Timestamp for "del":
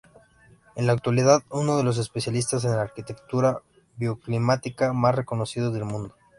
5.75-5.85